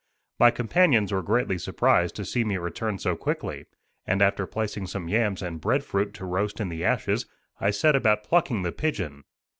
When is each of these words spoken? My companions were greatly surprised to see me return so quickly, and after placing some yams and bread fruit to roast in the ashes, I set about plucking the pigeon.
My 0.39 0.49
companions 0.49 1.11
were 1.11 1.21
greatly 1.21 1.59
surprised 1.59 2.15
to 2.15 2.25
see 2.25 2.43
me 2.43 2.57
return 2.57 2.97
so 2.97 3.15
quickly, 3.15 3.67
and 4.07 4.19
after 4.19 4.47
placing 4.47 4.87
some 4.87 5.07
yams 5.07 5.43
and 5.43 5.61
bread 5.61 5.83
fruit 5.83 6.15
to 6.15 6.25
roast 6.25 6.59
in 6.59 6.69
the 6.69 6.83
ashes, 6.83 7.27
I 7.59 7.69
set 7.69 7.95
about 7.95 8.23
plucking 8.23 8.63
the 8.63 8.71
pigeon. 8.71 9.25